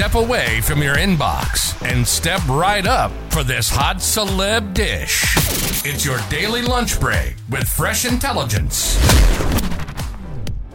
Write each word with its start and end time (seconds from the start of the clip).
Step 0.00 0.14
away 0.14 0.62
from 0.62 0.82
your 0.82 0.94
inbox 0.94 1.76
and 1.86 2.08
step 2.08 2.40
right 2.48 2.86
up 2.86 3.12
for 3.28 3.44
this 3.44 3.68
hot 3.68 3.96
celeb 3.98 4.72
dish. 4.72 5.24
It's 5.84 6.06
your 6.06 6.18
daily 6.30 6.62
lunch 6.62 6.98
break 6.98 7.34
with 7.50 7.68
fresh 7.68 8.06
intelligence. 8.06 8.98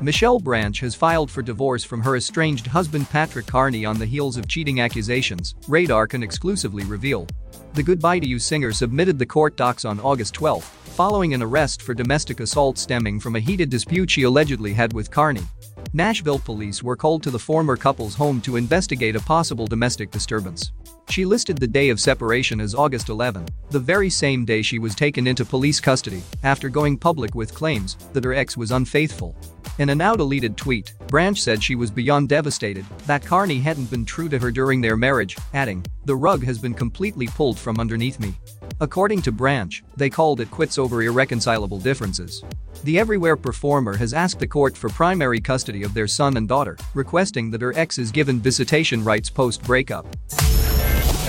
Michelle 0.00 0.38
Branch 0.38 0.80
has 0.80 0.94
filed 0.94 1.30
for 1.30 1.42
divorce 1.42 1.84
from 1.84 2.00
her 2.00 2.16
estranged 2.16 2.66
husband 2.66 3.10
Patrick 3.10 3.44
Carney 3.44 3.84
on 3.84 3.98
the 3.98 4.06
heels 4.06 4.38
of 4.38 4.48
cheating 4.48 4.80
accusations, 4.80 5.54
Radar 5.68 6.06
can 6.06 6.22
exclusively 6.22 6.84
reveal. 6.84 7.26
The 7.74 7.82
Goodbye 7.82 8.20
to 8.20 8.26
You 8.26 8.38
singer 8.38 8.72
submitted 8.72 9.18
the 9.18 9.26
court 9.26 9.54
docs 9.54 9.84
on 9.84 10.00
August 10.00 10.32
12, 10.32 10.64
following 10.64 11.34
an 11.34 11.42
arrest 11.42 11.82
for 11.82 11.92
domestic 11.92 12.40
assault 12.40 12.78
stemming 12.78 13.20
from 13.20 13.36
a 13.36 13.40
heated 13.40 13.68
dispute 13.68 14.10
she 14.10 14.22
allegedly 14.22 14.72
had 14.72 14.94
with 14.94 15.10
Carney. 15.10 15.44
Nashville 15.92 16.38
police 16.38 16.84
were 16.84 16.94
called 16.94 17.20
to 17.24 17.32
the 17.32 17.38
former 17.38 17.76
couple's 17.76 18.14
home 18.14 18.40
to 18.42 18.54
investigate 18.54 19.16
a 19.16 19.20
possible 19.20 19.66
domestic 19.66 20.12
disturbance. 20.12 20.70
She 21.08 21.24
listed 21.24 21.58
the 21.58 21.66
day 21.66 21.88
of 21.88 21.98
separation 21.98 22.60
as 22.60 22.76
August 22.76 23.08
11, 23.08 23.48
the 23.70 23.80
very 23.80 24.08
same 24.08 24.44
day 24.44 24.62
she 24.62 24.78
was 24.78 24.94
taken 24.94 25.26
into 25.26 25.44
police 25.44 25.80
custody 25.80 26.22
after 26.44 26.68
going 26.68 26.96
public 26.96 27.34
with 27.34 27.52
claims 27.52 27.96
that 28.12 28.22
her 28.22 28.34
ex 28.34 28.56
was 28.56 28.70
unfaithful. 28.70 29.34
In 29.80 29.88
a 29.88 29.94
now 29.94 30.14
deleted 30.14 30.58
tweet, 30.58 30.92
Branch 31.06 31.40
said 31.40 31.64
she 31.64 31.74
was 31.74 31.90
beyond 31.90 32.28
devastated 32.28 32.84
that 33.06 33.24
Carney 33.24 33.60
hadn't 33.60 33.90
been 33.90 34.04
true 34.04 34.28
to 34.28 34.38
her 34.38 34.50
during 34.50 34.82
their 34.82 34.94
marriage, 34.94 35.38
adding, 35.54 35.82
The 36.04 36.14
rug 36.14 36.44
has 36.44 36.58
been 36.58 36.74
completely 36.74 37.28
pulled 37.28 37.58
from 37.58 37.80
underneath 37.80 38.20
me. 38.20 38.34
According 38.80 39.22
to 39.22 39.32
Branch, 39.32 39.82
they 39.96 40.10
called 40.10 40.42
it 40.42 40.50
quits 40.50 40.76
over 40.76 41.02
irreconcilable 41.02 41.78
differences. 41.78 42.44
The 42.84 42.98
Everywhere 42.98 43.38
performer 43.38 43.96
has 43.96 44.12
asked 44.12 44.38
the 44.38 44.46
court 44.46 44.76
for 44.76 44.90
primary 44.90 45.40
custody 45.40 45.82
of 45.82 45.94
their 45.94 46.06
son 46.06 46.36
and 46.36 46.46
daughter, 46.46 46.76
requesting 46.92 47.50
that 47.50 47.62
her 47.62 47.72
ex 47.74 47.96
is 47.96 48.10
given 48.10 48.38
visitation 48.38 49.02
rights 49.02 49.30
post 49.30 49.62
breakup. 49.62 50.06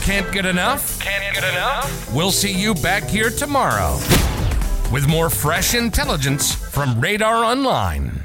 Can't 0.00 0.32
get 0.32 0.46
enough? 0.46 0.98
Can't 1.00 1.34
get 1.34 1.44
enough? 1.44 2.14
We'll 2.14 2.32
see 2.32 2.58
you 2.58 2.72
back 2.76 3.02
here 3.02 3.28
tomorrow 3.28 3.98
with 4.90 5.06
more 5.06 5.28
fresh 5.28 5.74
intelligence 5.74 6.54
from 6.54 6.98
Radar 6.98 7.44
Online. 7.44 8.24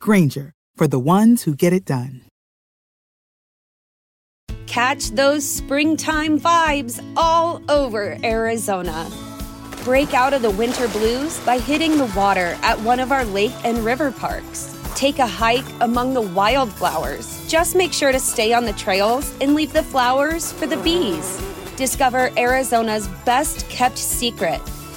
Grainger, 0.00 0.52
for 0.76 0.88
the 0.88 0.98
ones 0.98 1.42
who 1.42 1.54
get 1.54 1.72
it 1.72 1.84
done. 1.84 2.22
Catch 4.66 5.10
those 5.10 5.46
springtime 5.46 6.40
vibes 6.40 7.04
all 7.16 7.60
over 7.68 8.16
Arizona. 8.24 9.10
Break 9.84 10.14
out 10.14 10.32
of 10.32 10.42
the 10.42 10.50
winter 10.50 10.88
blues 10.88 11.38
by 11.40 11.58
hitting 11.58 11.98
the 11.98 12.12
water 12.16 12.56
at 12.62 12.80
one 12.80 13.00
of 13.00 13.12
our 13.12 13.24
lake 13.24 13.52
and 13.64 13.78
river 13.78 14.10
parks. 14.10 14.76
Take 14.94 15.18
a 15.18 15.26
hike 15.26 15.64
among 15.80 16.14
the 16.14 16.22
wildflowers. 16.22 17.46
Just 17.48 17.76
make 17.76 17.92
sure 17.92 18.12
to 18.12 18.20
stay 18.20 18.52
on 18.52 18.64
the 18.64 18.72
trails 18.74 19.34
and 19.40 19.54
leave 19.54 19.72
the 19.72 19.82
flowers 19.82 20.52
for 20.52 20.66
the 20.66 20.76
bees. 20.78 21.42
Discover 21.76 22.30
Arizona's 22.36 23.08
best 23.24 23.68
kept 23.68 23.98
secret 23.98 24.60